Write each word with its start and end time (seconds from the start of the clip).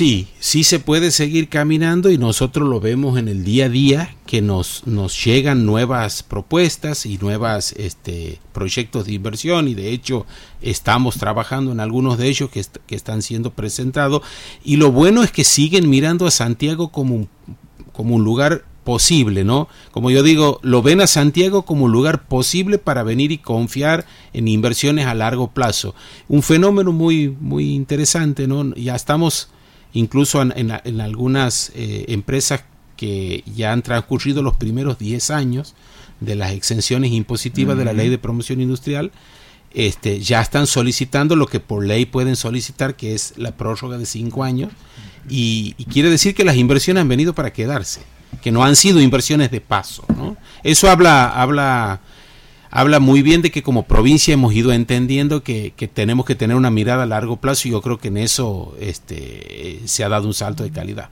Sí, 0.00 0.28
sí 0.38 0.64
se 0.64 0.78
puede 0.78 1.10
seguir 1.10 1.50
caminando 1.50 2.10
y 2.10 2.16
nosotros 2.16 2.66
lo 2.66 2.80
vemos 2.80 3.18
en 3.18 3.28
el 3.28 3.44
día 3.44 3.66
a 3.66 3.68
día 3.68 4.16
que 4.24 4.40
nos, 4.40 4.86
nos 4.86 5.22
llegan 5.22 5.66
nuevas 5.66 6.22
propuestas 6.22 7.04
y 7.04 7.18
nuevos 7.18 7.72
este, 7.72 8.40
proyectos 8.54 9.04
de 9.04 9.12
inversión 9.12 9.68
y 9.68 9.74
de 9.74 9.90
hecho 9.90 10.24
estamos 10.62 11.18
trabajando 11.18 11.70
en 11.70 11.80
algunos 11.80 12.16
de 12.16 12.28
ellos 12.28 12.48
que, 12.48 12.64
que 12.86 12.94
están 12.94 13.20
siendo 13.20 13.50
presentados 13.50 14.22
y 14.64 14.76
lo 14.76 14.90
bueno 14.90 15.22
es 15.22 15.32
que 15.32 15.44
siguen 15.44 15.90
mirando 15.90 16.26
a 16.26 16.30
Santiago 16.30 16.88
como 16.88 17.16
un, 17.16 17.28
como 17.92 18.14
un 18.14 18.24
lugar 18.24 18.64
posible, 18.84 19.44
¿no? 19.44 19.68
Como 19.90 20.10
yo 20.10 20.22
digo, 20.22 20.60
lo 20.62 20.80
ven 20.80 21.02
a 21.02 21.06
Santiago 21.06 21.66
como 21.66 21.84
un 21.84 21.92
lugar 21.92 22.26
posible 22.26 22.78
para 22.78 23.02
venir 23.02 23.32
y 23.32 23.36
confiar 23.36 24.06
en 24.32 24.48
inversiones 24.48 25.04
a 25.04 25.12
largo 25.12 25.50
plazo. 25.50 25.94
Un 26.26 26.42
fenómeno 26.42 26.90
muy, 26.90 27.28
muy 27.28 27.74
interesante, 27.74 28.48
¿no? 28.48 28.74
Ya 28.76 28.96
estamos 28.96 29.50
incluso 29.92 30.42
en, 30.42 31.00
algunas 31.00 31.72
eh, 31.74 32.06
empresas 32.08 32.64
que 32.96 33.44
ya 33.54 33.72
han 33.72 33.82
transcurrido 33.82 34.42
los 34.42 34.56
primeros 34.56 34.98
10 34.98 35.30
años 35.30 35.74
de 36.20 36.36
las 36.36 36.52
exenciones 36.52 37.12
impositivas 37.12 37.76
de 37.78 37.84
la 37.84 37.92
ley 37.92 38.08
de 38.08 38.18
promoción 38.18 38.60
industrial, 38.60 39.10
este, 39.72 40.20
ya 40.20 40.40
están 40.40 40.66
solicitando 40.66 41.36
lo 41.36 41.46
que 41.46 41.60
por 41.60 41.84
ley 41.84 42.04
pueden 42.04 42.36
solicitar, 42.36 42.96
que 42.96 43.14
es 43.14 43.34
la 43.36 43.56
prórroga 43.56 43.96
de 43.96 44.06
5 44.06 44.44
años, 44.44 44.72
y, 45.28 45.74
y 45.78 45.84
quiere 45.84 46.10
decir 46.10 46.34
que 46.34 46.44
las 46.44 46.56
inversiones 46.56 47.00
han 47.00 47.08
venido 47.08 47.34
para 47.34 47.52
quedarse 47.52 48.00
que 48.42 48.52
no 48.52 48.64
han 48.64 48.76
sido 48.76 49.00
inversiones 49.00 49.50
de 49.50 49.60
paso. 49.60 50.04
¿no? 50.16 50.36
Eso 50.62 50.90
habla, 50.90 51.28
habla, 51.28 52.00
habla 52.70 53.00
muy 53.00 53.22
bien 53.22 53.42
de 53.42 53.50
que 53.50 53.62
como 53.62 53.84
provincia 53.84 54.34
hemos 54.34 54.54
ido 54.54 54.72
entendiendo 54.72 55.42
que, 55.42 55.72
tenemos 55.92 56.26
que 56.26 56.34
tener 56.34 56.56
una 56.56 56.70
mirada 56.70 57.02
a 57.02 57.06
largo 57.06 57.36
plazo 57.36 57.68
y 57.68 57.72
yo 57.72 57.82
creo 57.82 57.98
que 57.98 58.08
en 58.08 58.16
eso 58.16 58.74
este, 58.80 59.80
se 59.84 60.04
ha 60.04 60.08
dado 60.08 60.26
un 60.26 60.34
salto 60.34 60.62
de 60.62 60.70
calidad. 60.70 61.10